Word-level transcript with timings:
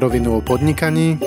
Rovinu 0.00 0.36
o 0.36 0.40
podnikaní 0.40 1.20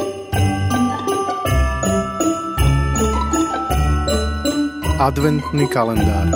Adventný 4.98 5.70
kalendár 5.70 6.28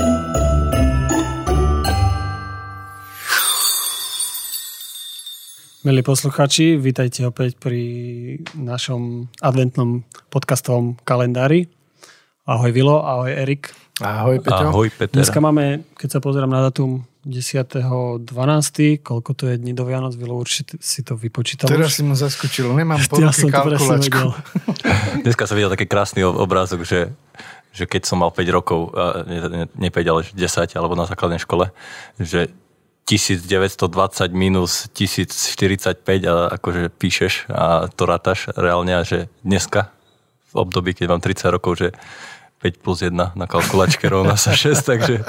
Milí 5.82 6.06
posluchači, 6.06 6.78
vítajte 6.78 7.26
opäť 7.26 7.58
pri 7.58 7.82
našom 8.54 9.34
adventnom 9.42 10.06
podcastovom 10.30 11.02
kalendári. 11.02 11.77
Ahoj 12.48 12.72
Vilo, 12.72 13.04
ahoj 13.04 13.28
Erik. 13.28 13.76
Ahoj 14.00 14.40
Peťo. 14.40 14.72
Ahoj 14.72 14.88
Peter. 14.88 15.12
Dneska 15.12 15.44
máme, 15.44 15.84
keď 16.00 16.16
sa 16.16 16.20
pozerám 16.24 16.48
na 16.48 16.64
datum 16.64 17.04
10.12., 17.28 18.24
koľko 19.04 19.32
to 19.36 19.52
je 19.52 19.60
dní 19.60 19.76
do 19.76 19.84
Vianoc, 19.84 20.16
Vilo 20.16 20.40
určite 20.40 20.80
si 20.80 21.04
to 21.04 21.20
vypočítal. 21.20 21.68
Teraz 21.68 22.00
si 22.00 22.08
ma 22.08 22.16
zaskočil, 22.16 22.72
nemám 22.72 23.04
po 23.12 23.20
Ja 23.28 23.36
som 23.36 23.52
kalkulačku. 23.52 24.32
Dneska 25.28 25.44
som 25.44 25.60
videl 25.60 25.76
taký 25.76 25.92
krásny 25.92 26.24
ob- 26.24 26.40
obrázok, 26.40 26.88
že, 26.88 27.12
že 27.76 27.84
keď 27.84 28.08
som 28.08 28.24
mal 28.24 28.32
5 28.32 28.48
rokov, 28.56 28.96
nie, 29.28 29.68
nie 29.76 29.92
5, 29.92 30.08
ale 30.08 30.24
10, 30.32 30.40
alebo 30.80 30.96
na 30.96 31.04
základnej 31.04 31.44
škole, 31.44 31.76
že 32.16 32.48
1920 33.12 33.92
minus 34.32 34.88
1045 34.96 36.00
a 36.24 36.56
akože 36.56 36.96
píšeš 36.96 37.52
a 37.52 37.92
to 37.92 38.08
rátaš 38.08 38.48
reálne 38.56 38.96
a 38.96 39.04
že 39.04 39.28
dneska 39.44 39.92
v 40.48 40.64
období, 40.64 40.96
keď 40.96 41.12
mám 41.12 41.20
30 41.20 41.52
rokov, 41.52 41.84
že 41.84 41.92
5 42.60 42.74
plus 42.78 42.98
1 43.02 43.14
na 43.14 43.46
kalkulačke 43.46 44.08
rovná 44.08 44.34
sa 44.36 44.50
6, 44.50 44.74
takže 44.82 45.22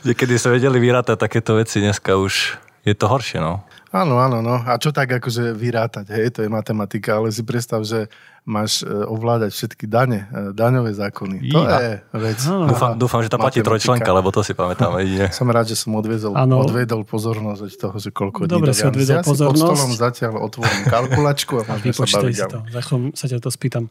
že 0.00 0.12
kedy 0.12 0.34
sa 0.36 0.48
vedeli 0.48 0.76
vyrátať 0.76 1.16
takéto 1.16 1.54
veci, 1.54 1.78
dneska 1.78 2.14
už 2.14 2.60
je 2.82 2.92
to 2.92 3.06
horšie, 3.06 3.40
no. 3.40 3.64
Áno, 3.90 4.18
áno, 4.18 4.38
no. 4.38 4.58
A 4.58 4.76
čo 4.76 4.90
tak 4.90 5.08
akože 5.08 5.54
vyrátať, 5.54 6.10
hej, 6.10 6.28
to 6.28 6.42
je 6.42 6.50
matematika, 6.50 7.16
ale 7.16 7.30
si 7.30 7.40
predstav, 7.40 7.80
že 7.80 8.10
máš 8.44 8.82
e, 8.82 8.90
ovládať 8.90 9.48
všetky 9.48 9.86
dane, 9.86 10.26
e, 10.26 10.52
daňové 10.52 10.92
zákony. 10.92 11.48
To 11.48 11.62
Ja. 11.62 11.78
je 11.78 11.92
vec. 12.12 12.36
Áno. 12.44 12.68
Dúfam, 12.68 12.92
dúfam 12.92 13.20
že 13.22 13.30
tam 13.30 13.40
platí 13.40 13.62
trojčlenka, 13.62 14.10
lebo 14.10 14.28
to 14.28 14.42
si 14.42 14.52
pamätám 14.52 14.98
jedine. 14.98 15.30
Som 15.30 15.48
rád, 15.48 15.64
že 15.64 15.78
som 15.78 15.94
odviedol, 15.94 16.34
Áno. 16.34 16.60
odviedol 16.60 17.06
pozornosť 17.06 17.60
od 17.62 17.72
toho, 17.72 17.96
že 17.96 18.10
koľko 18.10 18.44
dní 18.44 18.52
Dobre 18.52 18.68
do 18.68 18.74
si 18.74 18.82
Vianoc. 18.82 18.92
odviedol 18.92 19.14
ja 19.14 19.16
si 19.16 19.24
pod 19.24 19.32
pozornosť. 19.32 19.62
stolom 19.62 19.90
zatiaľ 19.94 20.32
otvorím 20.42 20.82
kalkulačku 20.84 21.52
a 21.54 21.62
môžeme 21.64 21.92
sa 21.94 22.04
baviť 22.20 22.34
si 22.36 22.44
to. 22.44 22.58
Za 22.68 22.80
chvíľu 22.82 23.06
sa 23.14 23.24
ťa 23.26 23.38
to 23.38 23.48
spýtam. 23.48 23.84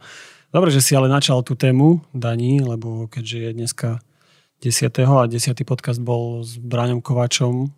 Dobre, 0.53 0.69
že 0.69 0.85
si 0.85 0.93
ale 0.93 1.09
načal 1.09 1.41
tú 1.41 1.57
tému 1.57 2.05
daní, 2.13 2.61
lebo 2.61 3.09
keďže 3.09 3.37
je 3.41 3.49
dneska 3.57 3.89
10. 4.61 4.85
a 5.01 5.25
10. 5.25 5.65
podcast 5.65 5.97
bol 5.97 6.45
s 6.45 6.61
Braňom 6.61 7.01
Kováčom 7.01 7.73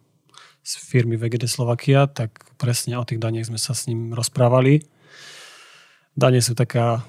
z 0.60 0.72
firmy 0.84 1.16
VGD 1.16 1.48
Slovakia, 1.48 2.04
tak 2.04 2.36
presne 2.60 3.00
o 3.00 3.08
tých 3.08 3.24
daniach 3.24 3.48
sme 3.48 3.56
sa 3.56 3.72
s 3.72 3.88
ním 3.88 4.12
rozprávali. 4.12 4.84
Dane 6.20 6.44
sú 6.44 6.52
taká 6.52 7.08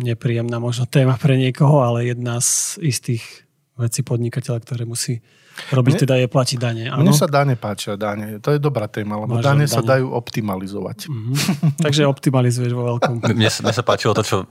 nepríjemná 0.00 0.56
možno 0.56 0.88
téma 0.88 1.20
pre 1.20 1.36
niekoho, 1.36 1.84
ale 1.84 2.08
jedna 2.08 2.40
z 2.40 2.80
istých 2.80 3.41
vecí 3.76 4.04
podnikateľa, 4.04 4.58
ktoré 4.60 4.84
musí 4.84 5.24
robiť, 5.72 5.94
Mne- 5.96 6.02
teda 6.04 6.14
je 6.20 6.26
platiť 6.28 6.58
dane. 6.60 6.84
Áno? 6.88 7.04
Mne 7.04 7.12
sa 7.16 7.28
dane 7.28 7.54
páčia, 7.56 7.96
dane. 7.96 8.40
To 8.40 8.52
je 8.52 8.58
dobrá 8.60 8.88
téma, 8.88 9.16
lebo 9.20 9.40
Máš 9.40 9.44
dane 9.44 9.64
rád 9.64 9.72
sa 9.72 9.80
dane. 9.80 9.90
dajú 9.96 10.06
optimalizovať. 10.12 10.98
Mhm. 11.08 11.32
Takže 11.88 12.02
optimalizuješ 12.08 12.72
vo 12.72 12.84
veľkom. 12.96 13.20
Mne, 13.36 13.48
sa- 13.48 13.64
mne 13.64 13.74
sa 13.76 13.84
páčilo 13.84 14.12
to, 14.12 14.22
čo 14.24 14.36
e, 14.42 14.46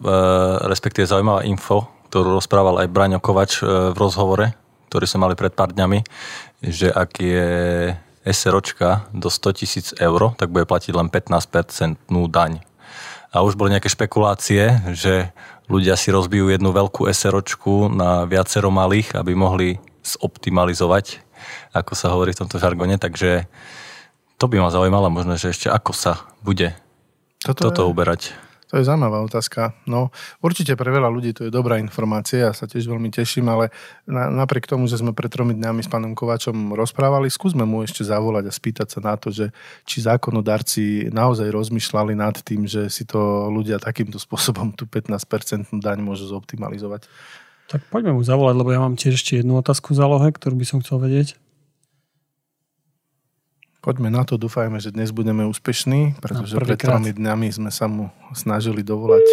respektíve 0.66 1.06
zaujímavá 1.06 1.46
info, 1.46 1.86
ktorú 2.10 2.38
rozprával 2.38 2.82
aj 2.82 2.88
Braňo 2.90 3.20
Kovač 3.22 3.62
e, 3.62 3.94
v 3.94 3.98
rozhovore, 3.98 4.54
ktorý 4.90 5.06
sme 5.08 5.30
mali 5.30 5.36
pred 5.38 5.54
pár 5.54 5.72
dňami, 5.72 6.02
že 6.66 6.92
ak 6.92 7.10
je 7.18 7.46
SROčka 8.22 9.10
do 9.14 9.34
100 9.34 9.58
tisíc 9.58 9.88
eur, 9.98 10.38
tak 10.38 10.54
bude 10.54 10.70
platiť 10.70 10.94
len 10.94 11.10
15% 11.10 11.98
daň. 12.30 12.62
A 13.32 13.44
už 13.48 13.56
boli 13.56 13.72
nejaké 13.72 13.88
špekulácie, 13.88 14.92
že 14.92 15.32
ľudia 15.72 15.96
si 15.96 16.12
rozbijú 16.12 16.52
jednu 16.52 16.76
veľkú 16.76 17.08
SROčku 17.08 17.88
na 17.88 18.28
viacero 18.28 18.68
malých, 18.68 19.16
aby 19.16 19.32
mohli 19.32 19.80
zoptimalizovať, 20.04 21.24
ako 21.72 21.94
sa 21.96 22.12
hovorí 22.12 22.36
v 22.36 22.42
tomto 22.44 22.60
žargone, 22.60 23.00
takže 23.00 23.48
to 24.36 24.46
by 24.52 24.60
ma 24.60 24.74
zaujímalo 24.74 25.08
možno, 25.08 25.40
že 25.40 25.54
ešte 25.54 25.72
ako 25.72 25.94
sa 25.96 26.28
bude 26.44 26.76
Toto, 27.40 27.72
toto 27.72 27.82
je, 27.86 27.90
uberať. 27.90 28.22
To 28.72 28.80
je 28.80 28.88
zaujímavá 28.88 29.20
otázka. 29.20 29.76
No, 29.84 30.16
určite 30.40 30.80
pre 30.80 30.88
veľa 30.88 31.12
ľudí 31.12 31.36
to 31.36 31.44
je 31.44 31.52
dobrá 31.52 31.76
informácia, 31.76 32.48
ja 32.48 32.56
sa 32.56 32.64
tiež 32.72 32.88
veľmi 32.88 33.12
teším, 33.12 33.52
ale 33.52 33.68
na, 34.08 34.32
napriek 34.32 34.64
tomu, 34.64 34.88
že 34.88 34.96
sme 34.96 35.12
pred 35.12 35.28
tromi 35.28 35.52
dňami 35.52 35.84
s 35.84 35.92
pánom 35.92 36.16
Kováčom 36.16 36.72
rozprávali, 36.72 37.28
skúsme 37.28 37.68
mu 37.68 37.84
ešte 37.84 38.08
zavolať 38.08 38.48
a 38.48 38.56
spýtať 38.56 38.88
sa 38.88 39.00
na 39.04 39.20
to, 39.20 39.28
že 39.28 39.52
či 39.84 40.08
zákonodarci 40.08 41.12
naozaj 41.12 41.52
rozmýšľali 41.52 42.16
nad 42.16 42.40
tým, 42.40 42.64
že 42.64 42.88
si 42.88 43.04
to 43.04 43.52
ľudia 43.52 43.76
takýmto 43.76 44.16
spôsobom 44.16 44.72
tú 44.72 44.88
15% 44.88 45.68
daň 45.84 46.00
môžu 46.00 46.32
zoptimalizovať. 46.32 47.12
Tak 47.68 47.92
poďme 47.92 48.16
mu 48.16 48.24
zavolať, 48.24 48.56
lebo 48.56 48.72
ja 48.72 48.80
mám 48.80 48.96
tiež 48.96 49.20
ešte 49.20 49.44
jednu 49.44 49.60
otázku 49.60 49.92
v 49.92 50.00
zálohe, 50.00 50.28
ktorú 50.32 50.56
by 50.56 50.66
som 50.68 50.80
chcel 50.80 51.04
vedieť. 51.04 51.36
Poďme 53.82 54.14
na 54.14 54.22
to, 54.22 54.38
dúfajme, 54.38 54.78
že 54.78 54.94
dnes 54.94 55.10
budeme 55.10 55.42
úspešní, 55.50 56.22
pretože 56.22 56.54
No, 56.54 56.62
pred 56.62 56.78
tromi 56.78 57.18
dňami 57.18 57.50
sme 57.50 57.74
sa 57.74 57.90
mu 57.90 58.14
snažili 58.38 58.86
dovolať. 58.86 59.26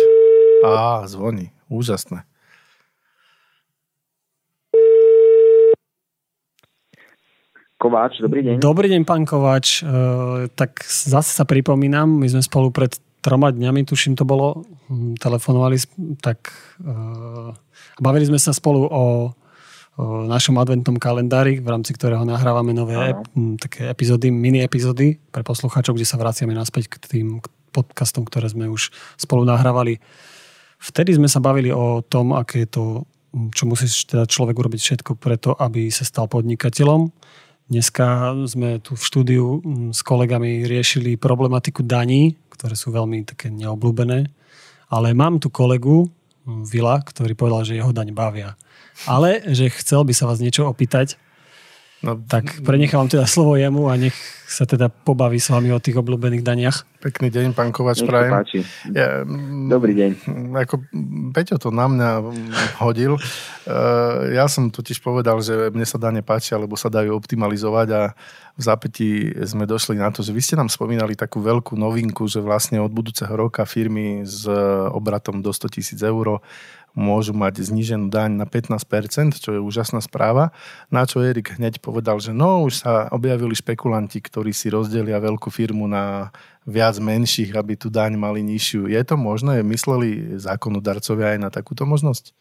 Á, 0.65 1.05
zvoní. 1.05 1.53
Úžasné. 1.69 2.25
Kováč, 7.77 8.25
dobrý 8.25 8.41
deň. 8.41 8.57
Dobrý 8.65 8.89
deň, 8.89 9.05
pán 9.05 9.29
Kovač. 9.29 9.85
E, 9.85 10.49
tak 10.57 10.81
zase 10.89 11.29
sa 11.29 11.45
pripomínam, 11.45 12.09
my 12.09 12.27
sme 12.33 12.41
spolu 12.41 12.73
pred 12.73 12.97
troma 13.21 13.53
dňami, 13.53 13.85
tuším 13.85 14.17
to 14.17 14.25
bolo, 14.25 14.65
hm, 14.89 15.21
telefonovali, 15.21 15.77
tak 16.25 16.57
e, 16.81 16.93
bavili 18.01 18.25
sme 18.25 18.41
sa 18.41 18.57
spolu 18.57 18.89
o 18.89 19.37
našom 20.05 20.55
adventnom 20.63 20.95
kalendári, 20.95 21.59
v 21.59 21.69
rámci 21.69 21.91
ktorého 21.91 22.23
nahrávame 22.23 22.71
nové 22.71 22.95
ep, 22.95 23.19
hm, 23.35 23.59
také 23.59 23.91
epizódy, 23.91 24.31
mini 24.31 24.63
epizódy 24.63 25.19
pre 25.35 25.43
poslucháčov, 25.43 25.99
kde 25.99 26.07
sa 26.07 26.21
vraciame 26.21 26.55
naspäť 26.55 26.87
k 26.87 26.97
tým 27.19 27.43
podcastom, 27.75 28.23
ktoré 28.23 28.47
sme 28.47 28.71
už 28.71 28.95
spolu 29.19 29.43
nahrávali. 29.43 29.99
Vtedy 30.79 31.19
sme 31.19 31.27
sa 31.27 31.43
bavili 31.43 31.75
o 31.75 32.07
tom, 32.07 32.31
aké 32.31 32.63
je 32.63 32.69
to, 32.71 32.85
hm, 33.35 33.51
čo 33.51 33.67
musí 33.67 33.91
teda 33.91 34.31
človek 34.31 34.55
urobiť 34.55 34.81
všetko 34.81 35.11
preto, 35.19 35.59
aby 35.59 35.91
sa 35.91 36.07
stal 36.07 36.31
podnikateľom. 36.31 37.11
Dneska 37.69 38.33
sme 38.49 38.81
tu 38.81 38.97
v 38.97 39.03
štúdiu 39.03 39.45
mm, 39.61 39.91
s 39.93 40.01
kolegami 40.01 40.65
riešili 40.65 41.21
problematiku 41.21 41.85
daní, 41.85 42.39
ktoré 42.55 42.79
sú 42.79 42.95
veľmi 42.95 43.29
také 43.29 43.53
neobľúbené. 43.53 44.31
Ale 44.89 45.13
mám 45.13 45.37
tu 45.37 45.53
kolegu, 45.53 46.09
Vila, 46.49 47.05
ktorý 47.05 47.37
povedal, 47.37 47.69
že 47.69 47.77
jeho 47.77 47.93
daň 47.93 48.17
bavia. 48.17 48.57
Ale 49.05 49.45
že 49.53 49.69
chcel 49.69 50.03
by 50.09 50.17
sa 50.17 50.25
vás 50.25 50.41
niečo 50.41 50.65
opýtať, 50.65 51.21
No, 51.99 52.15
tak 52.15 52.63
prenechávam 52.63 53.11
teda 53.11 53.27
slovo 53.27 53.59
jemu 53.59 53.91
a 53.91 53.99
nech 53.99 54.15
sa 54.49 54.65
teda 54.65 54.89
pobaví 54.89 55.37
s 55.37 55.51
vami 55.51 55.75
o 55.75 55.83
tých 55.83 55.99
obľúbených 55.99 56.47
daniach. 56.47 56.87
Pekný 57.03 57.29
deň, 57.29 57.53
pán 57.53 57.69
Kovač, 57.75 58.01
prajem. 58.07 58.33
páči. 58.33 58.59
Ja, 58.95 59.27
Dobrý 59.69 59.93
deň. 59.93 60.11
Ako 60.57 60.89
Peťo 61.37 61.61
to 61.61 61.69
na 61.75 61.91
mňa 61.91 62.11
hodil. 62.81 63.19
Uh, 63.67 64.31
Ja 64.33 64.49
som 64.49 64.71
totiž 64.73 65.03
povedal, 65.03 65.43
že 65.45 65.69
mne 65.75 65.85
sa 65.85 66.01
dane 66.01 66.23
páčia, 66.25 66.57
lebo 66.57 66.79
sa 66.79 66.89
dajú 66.89 67.13
optimalizovať 67.13 67.89
a 67.93 68.03
v 68.57 68.63
zápätí 68.63 69.09
sme 69.45 69.67
došli 69.69 69.99
na 70.01 70.09
to, 70.15 70.23
že 70.25 70.33
vy 70.33 70.41
ste 70.41 70.55
nám 70.57 70.73
spomínali 70.73 71.13
takú 71.19 71.43
veľkú 71.45 71.77
novinku, 71.77 72.25
že 72.31 72.39
vlastne 72.41 72.81
od 72.81 72.95
budúceho 72.95 73.31
roka 73.31 73.67
firmy 73.69 74.23
s 74.23 74.49
obratom 74.95 75.45
do 75.45 75.51
100 75.53 75.77
tisíc 75.77 76.01
eur 76.01 76.41
môžu 76.97 77.37
mať 77.37 77.65
zníženú 77.67 78.09
daň 78.09 78.39
na 78.39 78.47
15%, 78.47 79.37
čo 79.39 79.51
je 79.55 79.61
úžasná 79.61 80.01
správa. 80.03 80.51
Na 80.89 81.05
čo 81.05 81.23
Erik 81.23 81.57
hneď 81.57 81.79
povedal, 81.79 82.19
že 82.19 82.35
no, 82.35 82.67
už 82.67 82.85
sa 82.85 83.07
objavili 83.13 83.55
špekulanti, 83.55 84.19
ktorí 84.21 84.51
si 84.51 84.73
rozdelia 84.73 85.23
veľkú 85.23 85.49
firmu 85.53 85.87
na 85.87 86.35
viac 86.69 87.01
menších, 87.01 87.55
aby 87.57 87.79
tú 87.79 87.89
daň 87.89 88.21
mali 88.21 88.45
nižšiu. 88.45 88.93
Je 88.93 89.03
to 89.05 89.17
možné? 89.17 89.65
Mysleli 89.65 90.37
zákonodarcovia 90.37 91.37
aj 91.37 91.39
na 91.41 91.51
takúto 91.53 91.89
možnosť? 91.89 92.37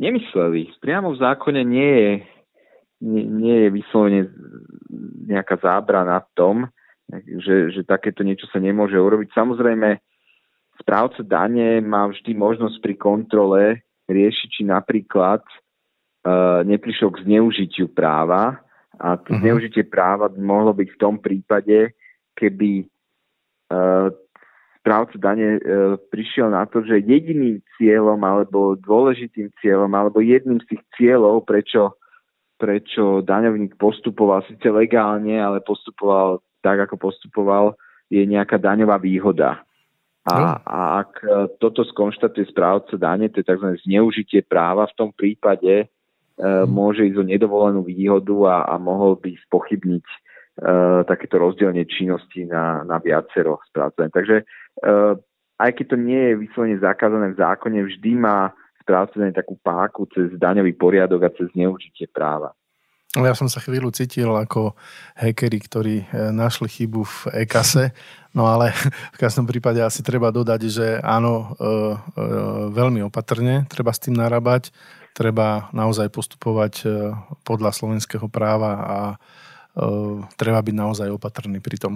Nemysleli. 0.00 0.72
Priamo 0.80 1.12
v 1.12 1.20
zákone 1.20 1.60
nie 1.60 1.92
je, 1.92 2.12
nie, 3.04 3.24
nie 3.28 3.56
je 3.64 3.68
vyslovene 3.68 4.20
nejaká 5.28 5.60
zábrana 5.60 6.24
v 6.24 6.30
tom, 6.32 6.56
že, 7.12 7.70
že 7.74 7.80
takéto 7.84 8.24
niečo 8.24 8.48
sa 8.50 8.58
nemôže 8.62 8.96
urobiť. 8.96 9.30
Samozrejme, 9.34 10.00
správca 10.80 11.22
dane 11.22 11.84
má 11.84 12.08
vždy 12.08 12.32
možnosť 12.34 12.76
pri 12.80 12.94
kontrole 12.96 13.62
riešiť, 14.10 14.48
či 14.50 14.62
napríklad 14.66 15.44
uh, 15.44 16.66
neprišlo 16.66 17.14
k 17.14 17.22
zneužitiu 17.28 17.92
práva 17.92 18.58
a 18.98 19.16
to 19.16 19.36
Mhm. 19.36 19.40
zneužitie 19.40 19.84
práva 19.86 20.28
by 20.28 20.40
mohlo 20.40 20.72
byť 20.74 20.88
v 20.92 21.00
tom 21.00 21.20
prípade, 21.20 21.94
keby 22.34 22.84
uh, 23.70 24.08
správca 24.80 25.16
dane 25.20 25.60
e, 25.60 25.60
prišiel 26.08 26.48
na 26.50 26.64
to, 26.64 26.80
že 26.80 27.04
jediným 27.04 27.60
cieľom 27.76 28.16
alebo 28.24 28.80
dôležitým 28.80 29.52
cieľom 29.60 29.92
alebo 29.92 30.24
jedným 30.24 30.56
z 30.64 30.74
tých 30.74 30.82
cieľov, 30.96 31.44
prečo, 31.44 32.00
prečo 32.56 33.20
daňovník 33.20 33.76
postupoval 33.76 34.40
síce 34.48 34.64
legálne, 34.72 35.36
ale 35.36 35.60
postupoval 35.60 36.40
tak, 36.64 36.80
ako 36.88 36.96
postupoval, 36.96 37.76
je 38.08 38.24
nejaká 38.24 38.56
daňová 38.56 38.96
výhoda. 38.96 39.60
A, 40.28 40.32
No. 40.36 40.46
a 40.68 40.78
ak 41.00 41.12
e, 41.24 41.28
toto 41.56 41.80
skonštatuje 41.80 42.52
správca 42.52 42.92
dane, 43.00 43.32
to 43.32 43.40
je 43.40 43.48
tzv. 43.48 43.72
zneužitie 43.88 44.44
práva, 44.44 44.84
v 44.92 44.96
tom 45.00 45.10
prípade 45.16 45.84
e, 45.84 45.86
môže 46.68 47.08
ísť 47.08 47.16
o 47.16 47.24
nedovolenú 47.24 47.80
výhodu 47.80 48.36
a, 48.44 48.56
a 48.68 48.74
mohol 48.76 49.16
by 49.16 49.32
spochybniť 49.48 50.04
e, 50.04 50.16
takéto 51.08 51.40
rozdelenie 51.40 51.88
činnosti 51.88 52.44
na, 52.44 52.84
na 52.84 53.00
viacero 53.00 53.64
správca. 53.72 54.12
Takže 54.12 54.44
e, 54.44 54.94
aj 55.56 55.70
keď 55.72 55.86
to 55.88 55.96
nie 55.96 56.20
je 56.20 56.34
vyslovene 56.36 56.76
zakázané 56.80 57.32
v 57.32 57.40
zákone, 57.40 57.78
vždy 57.80 58.12
má 58.20 58.52
správca 58.84 59.24
takú 59.32 59.56
páku 59.60 60.04
cez 60.12 60.36
daňový 60.36 60.76
poriadok 60.76 61.28
a 61.28 61.34
cez 61.36 61.48
zneužitie 61.56 62.12
práva. 62.12 62.52
Ja 63.18 63.34
som 63.34 63.50
sa 63.50 63.58
chvíľu 63.58 63.90
cítil 63.90 64.30
ako 64.30 64.78
hackeri, 65.18 65.58
ktorí 65.58 65.96
e, 66.06 66.30
našli 66.30 66.70
chybu 66.70 67.02
v 67.02 67.42
e-kase, 67.42 67.90
no 68.38 68.46
ale 68.46 68.70
v 69.14 69.18
každom 69.18 69.50
prípade 69.50 69.82
asi 69.82 70.06
treba 70.06 70.30
dodať, 70.30 70.60
že 70.70 70.86
áno, 71.02 71.58
e, 71.58 71.66
e, 71.66 71.96
veľmi 72.70 73.02
opatrne 73.02 73.66
treba 73.66 73.90
s 73.90 73.98
tým 73.98 74.14
narábať, 74.14 74.70
treba 75.10 75.66
naozaj 75.74 76.06
postupovať 76.14 76.74
e, 76.86 77.10
podľa 77.42 77.74
slovenského 77.74 78.30
práva 78.30 78.72
a 78.78 78.98
e, 79.10 79.16
treba 80.38 80.62
byť 80.62 80.74
naozaj 80.78 81.10
opatrný 81.10 81.58
pri 81.58 81.82
tom. 81.82 81.94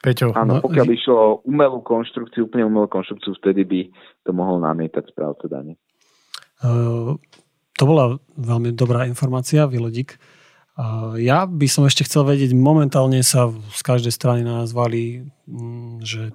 Peťo, 0.00 0.32
Áno, 0.32 0.60
No, 0.60 0.64
pokiaľ 0.64 0.84
by 0.88 0.96
išlo 0.96 1.16
o 1.16 1.28
umelú 1.44 1.84
konštrukciu, 1.84 2.48
úplne 2.48 2.64
umelú 2.64 2.88
konštrukciu, 2.88 3.36
vtedy 3.36 3.68
by 3.68 3.80
to 4.24 4.32
mohol 4.32 4.60
namietať 4.64 5.12
správca 5.12 5.44
dane. 5.48 5.76
To 7.78 7.84
bola 7.90 8.04
veľmi 8.38 8.70
dobrá 8.70 9.06
informácia, 9.10 9.66
Vilodík. 9.66 10.18
Ja 11.18 11.46
by 11.46 11.66
som 11.70 11.86
ešte 11.86 12.02
chcel 12.06 12.26
vedieť, 12.26 12.50
momentálne 12.54 13.22
sa 13.22 13.50
z 13.50 13.80
každej 13.82 14.10
strany 14.10 14.40
na 14.42 14.62
nás 14.62 14.74
valí, 14.74 15.26
mm, 15.46 16.02
že 16.02 16.34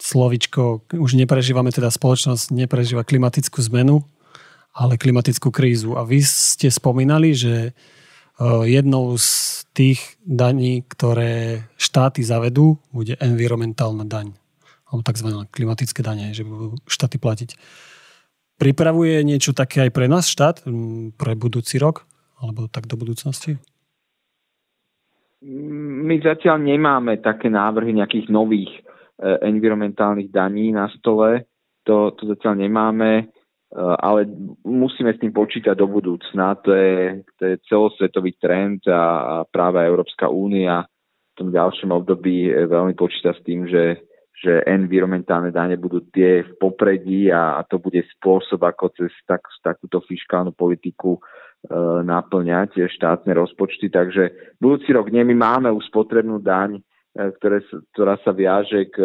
slovičko, 0.00 0.92
už 0.96 1.16
neprežívame 1.16 1.72
teda 1.72 1.88
spoločnosť, 1.92 2.52
neprežíva 2.52 3.04
klimatickú 3.04 3.60
zmenu, 3.72 4.04
ale 4.76 5.00
klimatickú 5.00 5.48
krízu. 5.48 5.96
A 5.96 6.04
vy 6.04 6.20
ste 6.20 6.68
spomínali, 6.68 7.32
že 7.32 7.72
uh, 7.72 8.64
jednou 8.68 9.16
z 9.16 9.64
tých 9.72 10.20
daní, 10.24 10.84
ktoré 10.84 11.64
štáty 11.80 12.20
zavedú, 12.24 12.76
bude 12.92 13.16
environmentálna 13.20 14.04
daň. 14.04 14.36
Alebo 14.88 15.00
tzv. 15.04 15.28
klimatické 15.48 16.00
dane, 16.04 16.32
že 16.36 16.44
budú 16.44 16.76
štáty 16.88 17.16
platiť. 17.16 17.56
Pripravuje 18.56 19.20
niečo 19.20 19.52
také 19.52 19.84
aj 19.84 19.90
pre 19.92 20.08
nás 20.08 20.32
štát, 20.32 20.64
pre 21.20 21.32
budúci 21.36 21.76
rok? 21.76 22.08
Alebo 22.40 22.68
tak 22.68 22.88
do 22.88 22.96
budúcnosti? 22.96 23.60
My 25.46 26.16
zatiaľ 26.20 26.64
nemáme 26.64 27.20
také 27.20 27.52
návrhy 27.52 27.92
nejakých 27.92 28.32
nových 28.32 28.72
e, 28.72 28.80
environmentálnych 29.44 30.32
daní 30.32 30.72
na 30.72 30.88
stole. 30.96 31.44
To, 31.84 32.16
to 32.16 32.26
zatiaľ 32.32 32.66
nemáme, 32.66 33.10
e, 33.20 33.24
ale 33.76 34.24
musíme 34.64 35.12
s 35.12 35.20
tým 35.20 35.36
počítať 35.36 35.76
do 35.76 35.86
budúcna. 35.86 36.56
To 36.64 36.72
je, 36.72 37.20
to 37.36 37.42
je 37.52 37.54
celosvetový 37.68 38.40
trend 38.40 38.84
a, 38.88 39.44
práve 39.48 39.84
Európska 39.84 40.32
únia 40.32 40.88
v 41.36 41.44
tom 41.44 41.48
ďalšom 41.52 41.92
období 41.92 42.48
e, 42.48 42.64
veľmi 42.64 42.96
počíta 42.96 43.36
s 43.36 43.40
tým, 43.44 43.68
že, 43.68 44.00
že 44.36 44.60
environmentálne 44.68 45.48
dane 45.48 45.80
budú 45.80 46.04
tie 46.12 46.44
v 46.44 46.52
popredí 46.60 47.32
a, 47.32 47.56
a 47.56 47.64
to 47.64 47.80
bude 47.80 48.04
spôsob, 48.16 48.60
ako 48.68 48.92
cez 48.92 49.12
tak, 49.24 49.48
takúto 49.64 50.04
fiskálnu 50.04 50.52
politiku 50.52 51.16
e, 51.16 51.20
naplňať 52.04 52.84
štátne 52.84 53.32
rozpočty. 53.32 53.88
Takže 53.88 54.56
budúci 54.60 54.92
rok 54.92 55.08
nie, 55.08 55.24
my 55.24 55.32
máme 55.32 55.68
už 55.72 55.88
spotrebnú 55.88 56.44
daň, 56.44 56.76
e, 56.76 56.80
ktoré, 57.40 57.64
ktorá 57.96 58.20
sa 58.20 58.36
viaže 58.36 58.92
k, 58.92 58.96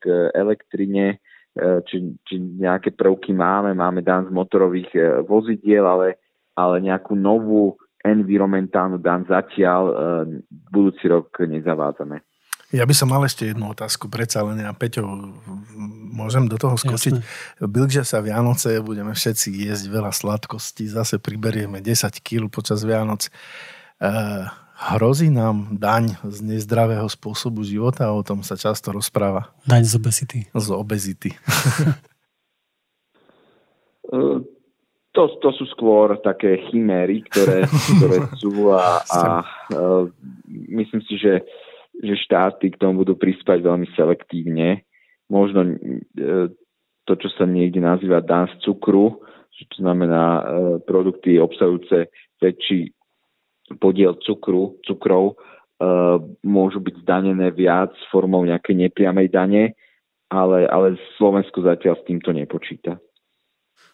k 0.00 0.32
elektrine, 0.32 1.20
e, 1.52 1.84
či, 1.84 2.16
či 2.24 2.40
nejaké 2.40 2.96
prvky 2.96 3.36
máme, 3.36 3.76
máme 3.76 4.00
daň 4.00 4.28
z 4.28 4.32
motorových 4.32 4.90
e, 4.96 5.00
vozidiel, 5.20 5.84
ale, 5.84 6.16
ale 6.56 6.80
nejakú 6.80 7.12
novú 7.12 7.76
environmentálnu 8.00 8.96
daň 9.04 9.28
zatiaľ 9.28 9.82
e, 9.84 9.94
budúci 10.72 11.12
rok 11.12 11.28
nezavádzame. 11.44 12.24
Ja 12.68 12.84
by 12.84 12.94
som 12.94 13.08
mal 13.08 13.24
ešte 13.24 13.48
jednu 13.48 13.72
otázku, 13.72 14.12
predsa 14.12 14.44
len 14.44 14.60
ja, 14.60 14.76
Peťo, 14.76 15.00
môžem 16.12 16.44
do 16.52 16.60
toho 16.60 16.76
skočiť? 16.76 17.16
Blížia 17.64 18.04
sa 18.04 18.20
Vianoce, 18.20 18.84
budeme 18.84 19.16
všetci 19.16 19.48
jesť 19.68 19.88
veľa 19.88 20.12
sladkostí, 20.12 20.84
zase 20.84 21.16
priberieme 21.16 21.80
10 21.80 22.20
kg 22.20 22.52
počas 22.52 22.84
Vianoc. 22.84 23.24
E, 23.24 23.30
hrozí 24.92 25.32
nám 25.32 25.80
daň 25.80 26.20
z 26.28 26.44
nezdravého 26.44 27.08
spôsobu 27.08 27.64
života, 27.64 28.12
o 28.12 28.20
tom 28.20 28.44
sa 28.44 28.60
často 28.60 28.92
rozpráva, 28.92 29.48
Daň 29.64 29.88
z 29.88 29.92
obesity. 29.96 30.38
z 30.52 30.68
obezity. 30.72 31.30
E, 34.08 34.40
To, 35.12 35.28
to 35.42 35.50
sú 35.52 35.68
skôr 35.74 36.16
také 36.22 36.62
chiméry, 36.70 37.20
ktoré, 37.26 37.66
ktoré 37.66 38.18
sú 38.40 38.70
a, 38.70 39.02
a 39.02 39.20
e, 39.42 39.84
myslím 40.78 41.02
si, 41.04 41.18
že, 41.20 41.44
že 41.98 42.14
štáty 42.14 42.70
k 42.70 42.80
tomu 42.80 43.02
budú 43.02 43.18
prispať 43.18 43.62
veľmi 43.62 43.86
selektívne. 43.98 44.86
Možno 45.28 45.66
e, 45.66 45.74
to, 47.04 47.12
čo 47.18 47.28
sa 47.34 47.44
niekde 47.44 47.82
nazýva 47.82 48.22
dan 48.22 48.46
z 48.48 48.70
cukru, 48.70 49.18
čo 49.50 49.82
znamená 49.82 50.24
e, 50.24 50.42
produkty 50.86 51.42
obsahujúce 51.42 52.08
väčší 52.38 52.94
podiel 53.82 54.16
cukru, 54.22 54.78
cukrov, 54.86 55.34
e, 55.34 55.34
môžu 56.46 56.78
byť 56.80 56.94
zdanené 57.02 57.50
viac 57.52 57.92
formou 58.08 58.46
nejakej 58.46 58.88
nepriamej 58.88 59.28
dane, 59.28 59.64
ale, 60.30 60.64
ale 60.70 60.96
Slovensko 61.18 61.64
zatiaľ 61.64 61.98
s 61.98 62.06
týmto 62.06 62.30
nepočíta. 62.32 62.96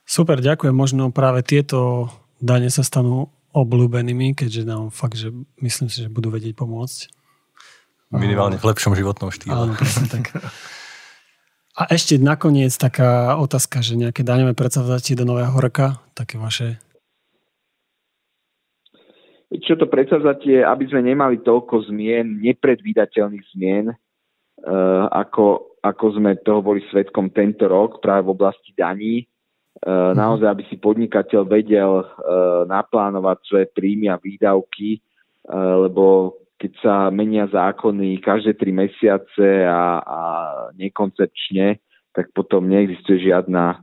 Super, 0.05 0.45
ďakujem. 0.45 0.77
Možno 0.77 1.09
práve 1.09 1.41
tieto 1.41 2.13
dane 2.37 2.69
sa 2.69 2.85
stanú 2.85 3.33
obľúbenými, 3.55 4.37
keďže 4.37 4.63
nám 4.69 4.93
fakt, 4.93 5.17
že 5.17 5.33
myslím 5.63 5.89
si, 5.89 6.05
že 6.05 6.13
budú 6.13 6.29
vedieť 6.29 6.59
pomôcť. 6.59 7.24
Minimálne 8.15 8.57
v 8.63 8.69
lepšom 8.71 8.95
životnom 8.95 9.35
štýle. 9.35 9.55
Áno, 9.55 9.73
presne 9.75 10.07
tak. 10.07 10.39
A 11.75 11.91
ešte 11.91 12.23
nakoniec 12.23 12.71
taká 12.79 13.35
otázka, 13.35 13.83
že 13.83 13.99
nejaké 13.99 14.23
daňové 14.23 14.55
predsavzatie 14.55 15.19
do 15.19 15.27
nového 15.27 15.59
roka, 15.59 15.99
také 16.15 16.39
vaše. 16.39 16.79
Čo 19.51 19.75
to 19.75 19.91
predsavzatie, 19.91 20.63
aby 20.63 20.87
sme 20.87 21.03
nemali 21.15 21.43
toľko 21.43 21.91
zmien, 21.91 22.39
nepredvídateľných 22.43 23.45
zmien, 23.55 23.91
e, 23.91 23.97
ako, 25.11 25.79
ako 25.83 26.05
sme 26.15 26.39
toho 26.43 26.63
boli 26.63 26.83
svetkom 26.91 27.35
tento 27.35 27.67
rok 27.67 27.99
práve 27.99 28.31
v 28.31 28.35
oblasti 28.35 28.71
daní. 28.75 29.23
E, 29.23 29.25
naozaj, 29.91 30.47
aby 30.47 30.63
si 30.71 30.79
podnikateľ 30.79 31.43
vedel 31.47 32.03
e, 32.03 32.07
naplánovať 32.71 33.39
svoje 33.47 33.67
príjmy 33.75 34.15
a 34.15 34.19
výdavky, 34.19 35.03
lebo 35.55 36.33
keď 36.59 36.73
sa 36.81 36.95
menia 37.11 37.51
zákony 37.51 38.23
každé 38.23 38.55
tri 38.55 38.71
mesiace 38.71 39.67
a, 39.67 39.99
a 40.01 40.21
nekoncepčne, 40.79 41.83
tak 42.15 42.31
potom 42.31 42.71
neexistuje 42.71 43.27
žiadna 43.27 43.75
e, 43.75 43.79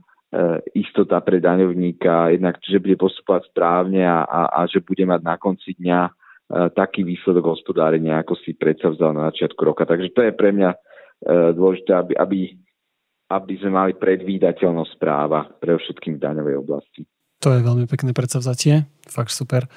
istota 0.80 1.20
pre 1.20 1.36
daňovníka, 1.36 2.32
jednak, 2.32 2.56
že 2.64 2.80
bude 2.80 2.96
postupovať 2.96 3.52
správne 3.52 4.02
a, 4.08 4.24
a, 4.24 4.40
a 4.56 4.60
že 4.64 4.80
bude 4.80 5.04
mať 5.04 5.20
na 5.20 5.36
konci 5.36 5.76
dňa 5.76 6.00
e, 6.08 6.10
taký 6.72 7.04
výsledok 7.04 7.52
hospodárenia, 7.52 8.24
ako 8.24 8.40
si 8.40 8.56
predsavzal 8.56 9.12
na 9.12 9.28
začiatku 9.28 9.60
roka. 9.60 9.84
Takže 9.84 10.08
to 10.16 10.24
je 10.24 10.32
pre 10.32 10.50
mňa 10.56 10.70
e, 10.72 10.78
dôležité, 11.52 11.92
aby, 11.92 12.12
aby, 12.16 12.40
aby 13.28 13.52
sme 13.60 13.70
mali 13.76 13.92
predvídateľnosť 14.00 14.92
práva 14.96 15.44
pre 15.60 15.76
všetkým 15.76 16.16
v 16.16 16.24
daňovej 16.24 16.56
oblasti. 16.56 17.04
To 17.44 17.52
je 17.52 17.60
veľmi 17.60 17.84
pekné 17.90 18.16
predsavzatie, 18.16 18.88
fakt 19.12 19.34
super. 19.34 19.68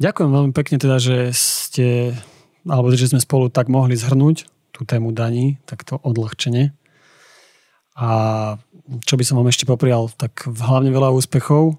Ďakujem 0.00 0.30
veľmi 0.32 0.52
pekne 0.56 0.80
teda, 0.80 0.96
že 0.96 1.28
ste, 1.36 2.16
alebo 2.64 2.88
že 2.88 3.12
sme 3.12 3.20
spolu 3.20 3.52
tak 3.52 3.68
mohli 3.68 3.92
zhrnúť 4.00 4.48
tú 4.72 4.88
tému 4.88 5.12
daní, 5.12 5.60
takto 5.68 6.00
odľahčene. 6.00 6.72
A 8.00 8.08
čo 9.04 9.14
by 9.20 9.24
som 9.28 9.36
vám 9.36 9.52
ešte 9.52 9.68
poprial, 9.68 10.08
tak 10.16 10.48
hlavne 10.48 10.88
veľa 10.88 11.12
úspechov 11.12 11.76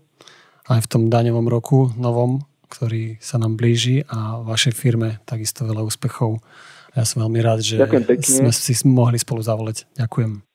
aj 0.69 0.85
v 0.85 0.89
tom 0.93 1.09
daňovom 1.09 1.49
roku 1.49 1.89
novom, 1.97 2.45
ktorý 2.69 3.17
sa 3.17 3.41
nám 3.41 3.57
blíži 3.57 4.05
a 4.05 4.37
vašej 4.45 4.77
firme 4.77 5.17
takisto 5.25 5.65
veľa 5.65 5.81
úspechov. 5.81 6.45
Ja 6.93 7.09
som 7.09 7.25
veľmi 7.25 7.41
rád, 7.41 7.65
že 7.65 7.81
sme 8.21 8.53
si 8.53 8.77
mohli 8.85 9.17
spolu 9.17 9.41
zavolať. 9.41 9.89
Ďakujem. 9.97 10.45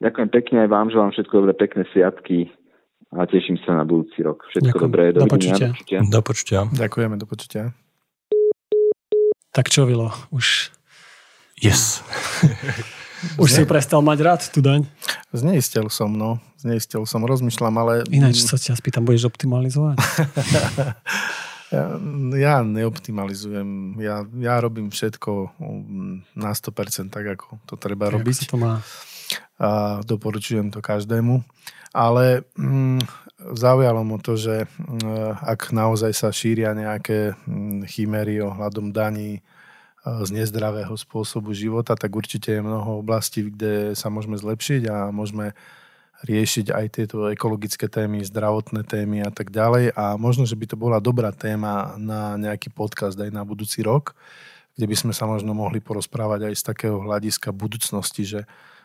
Ďakujem 0.00 0.28
pekne 0.32 0.56
aj 0.64 0.68
vám, 0.72 0.88
želám 0.88 1.12
všetko 1.12 1.44
dobré, 1.44 1.52
pekné 1.60 1.84
sviatky 1.92 2.48
a 3.10 3.26
teším 3.26 3.58
sa 3.66 3.74
na 3.74 3.82
budúci 3.82 4.22
rok. 4.22 4.46
Všetko 4.54 4.70
Ďakujem. 4.70 4.86
dobré, 4.86 5.04
Do 5.10 5.26
počutia. 5.26 5.68
Do 6.06 6.20
počutia. 6.22 6.60
Ďakujeme, 6.70 7.14
do 7.18 7.26
počutia. 7.26 7.74
Tak 9.50 9.66
čo, 9.66 9.82
Vilo, 9.82 10.14
už, 10.30 10.70
Yes. 11.58 12.00
už 13.42 13.50
si 13.50 13.62
prestal 13.66 14.00
mať 14.00 14.18
rád 14.22 14.40
tú 14.48 14.62
daň? 14.62 14.86
Zneistel 15.34 15.90
som, 15.90 16.08
no. 16.14 16.38
Zneistel 16.56 17.02
som, 17.04 17.26
rozmýšľam, 17.26 17.74
ale... 17.76 17.92
Ináč 18.08 18.46
sa 18.46 18.56
ťa 18.56 18.78
spýtam, 18.78 19.04
budeš 19.04 19.28
optimalizovať? 19.28 19.98
Ja, 21.70 21.86
ja 22.34 22.54
neoptimalizujem. 22.66 23.94
Ja, 24.02 24.26
ja 24.26 24.58
robím 24.58 24.90
všetko 24.90 25.54
na 26.34 26.50
100% 26.50 27.14
tak, 27.14 27.38
ako 27.38 27.62
to 27.62 27.78
treba 27.78 28.10
robiť. 28.10 28.50
to 28.50 28.58
má. 28.58 28.82
A 29.60 30.00
doporučujem 30.02 30.72
to 30.72 30.80
každému. 30.80 31.44
Ale 31.92 32.48
mm, 32.56 33.04
zaujalo 33.52 34.00
mu 34.06 34.16
to, 34.16 34.40
že 34.40 34.64
mm, 34.64 35.44
ak 35.44 35.74
naozaj 35.76 36.12
sa 36.16 36.32
šíria 36.32 36.72
nejaké 36.72 37.36
mm, 37.44 37.84
chimery 37.90 38.40
ohľadom 38.40 38.94
daní 38.94 39.38
e, 39.38 39.40
z 40.24 40.30
nezdravého 40.32 40.96
spôsobu 40.96 41.52
života, 41.52 41.92
tak 41.92 42.14
určite 42.14 42.56
je 42.56 42.64
mnoho 42.64 43.04
oblastí, 43.04 43.52
kde 43.52 43.92
sa 43.92 44.08
môžeme 44.08 44.40
zlepšiť 44.40 44.82
a 44.88 44.96
môžeme 45.12 45.52
riešiť 46.20 46.66
aj 46.68 46.86
tieto 46.92 47.32
ekologické 47.32 47.88
témy, 47.88 48.20
zdravotné 48.20 48.84
témy 48.84 49.24
a 49.24 49.32
tak 49.32 49.48
ďalej. 49.48 49.96
A 49.96 50.20
možno, 50.20 50.44
že 50.44 50.56
by 50.56 50.66
to 50.68 50.76
bola 50.76 51.00
dobrá 51.00 51.32
téma 51.32 51.96
na 51.96 52.36
nejaký 52.36 52.68
podcast 52.68 53.16
aj 53.16 53.32
na 53.32 53.40
budúci 53.40 53.80
rok, 53.80 54.12
kde 54.76 54.84
by 54.84 54.96
sme 54.96 55.12
sa 55.16 55.24
možno 55.24 55.56
mohli 55.56 55.80
porozprávať 55.80 56.52
aj 56.52 56.54
z 56.60 56.62
takého 56.62 57.00
hľadiska 57.00 57.56
budúcnosti, 57.56 58.28
že, 58.28 58.40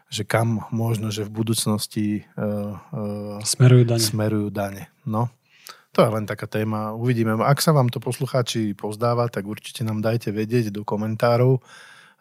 že 0.10 0.24
kam 0.24 0.64
možno, 0.70 1.10
že 1.10 1.26
v 1.26 1.34
budúcnosti 1.34 2.08
uh, 2.38 2.78
uh, 2.94 3.40
smerujú 3.42 3.84
dane. 3.84 4.04
Smerujú 4.04 4.48
dane. 4.54 4.84
No. 5.04 5.30
To 5.96 6.04
je 6.04 6.12
len 6.12 6.28
taká 6.28 6.44
téma. 6.46 6.92
Uvidíme. 6.92 7.40
Ak 7.40 7.64
sa 7.64 7.72
vám 7.72 7.88
to 7.88 8.04
poslucháči 8.04 8.76
pozdáva, 8.76 9.32
tak 9.32 9.48
určite 9.48 9.88
nám 9.88 10.04
dajte 10.04 10.28
vedieť 10.36 10.68
do 10.76 10.84
komentárov 10.84 11.64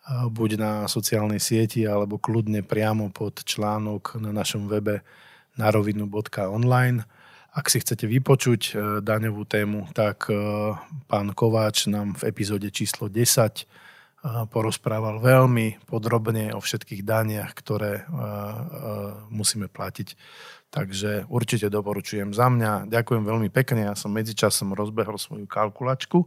buď 0.04 0.50
na 0.60 0.72
sociálnej 0.84 1.40
sieti, 1.40 1.88
alebo 1.88 2.20
kľudne 2.20 2.60
priamo 2.60 3.08
pod 3.08 3.40
článok 3.40 4.20
na 4.20 4.36
našom 4.36 4.68
webe 4.68 5.00
narovinu.online. 5.56 7.08
Ak 7.54 7.70
si 7.70 7.78
chcete 7.78 8.10
vypočuť 8.10 8.62
e, 8.66 8.72
daňovú 8.98 9.46
tému, 9.46 9.86
tak 9.94 10.26
e, 10.26 10.34
pán 11.06 11.30
Kováč 11.32 11.86
nám 11.86 12.18
v 12.18 12.34
epizóde 12.34 12.66
číslo 12.74 13.06
10 13.06 13.14
e, 13.14 13.62
porozprával 14.24 15.20
veľmi 15.20 15.84
podrobne 15.84 16.56
o 16.56 16.60
všetkých 16.64 17.04
daniach, 17.04 17.52
ktoré 17.52 18.08
musíme 19.28 19.68
platiť. 19.68 20.16
Takže 20.74 21.30
určite 21.30 21.70
doporučujem 21.70 22.34
za 22.34 22.50
mňa. 22.50 22.90
Ďakujem 22.90 23.22
veľmi 23.22 23.46
pekne. 23.46 23.86
Ja 23.86 23.94
som 23.94 24.10
medzičasom 24.10 24.74
rozbehol 24.74 25.22
svoju 25.22 25.46
kalkulačku 25.46 26.26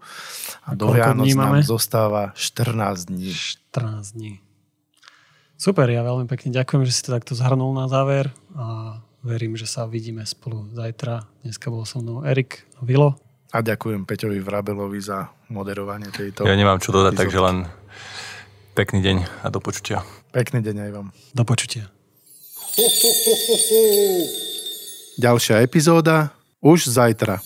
a, 0.63 0.71
a 0.71 0.77
do 0.77 0.95
Vianoc 0.95 1.27
nám 1.35 1.59
zostáva 1.67 2.31
14 2.31 3.11
dní. 3.11 3.35
14 3.75 4.15
dní. 4.15 4.39
Super, 5.59 5.89
ja 5.91 6.05
veľmi 6.05 6.29
pekne 6.31 6.53
ďakujem, 6.53 6.85
že 6.87 6.95
si 6.95 7.01
to 7.03 7.17
takto 7.17 7.35
zhrnul 7.35 7.75
na 7.75 7.91
záver 7.91 8.31
a 8.55 9.01
verím, 9.25 9.59
že 9.59 9.67
sa 9.67 9.83
vidíme 9.89 10.23
spolu 10.23 10.69
zajtra. 10.71 11.27
Dneska 11.43 11.67
bol 11.67 11.83
so 11.83 11.99
mnou 11.99 12.23
Erik 12.23 12.63
a 12.79 12.87
Vilo. 12.87 13.19
A 13.51 13.59
ďakujem 13.59 14.05
Peťovi 14.05 14.39
Vrabelovi 14.39 15.01
za 15.01 15.27
moderovanie 15.51 16.07
tejto... 16.13 16.47
Ja 16.47 16.55
nemám 16.55 16.79
čo 16.79 16.95
dodať, 16.95 17.19
takže 17.19 17.39
len 17.41 17.67
pekný 18.77 19.01
deň 19.01 19.17
a 19.41 19.49
do 19.49 19.57
počutia. 19.57 20.05
Pekný 20.29 20.61
deň 20.61 20.75
aj 20.85 20.91
vám. 20.93 21.07
Do 21.33 21.41
počutia. 21.41 21.89
Ďalšia 25.17 25.65
epizóda 25.65 26.29
už 26.61 26.85
zajtra. 26.85 27.41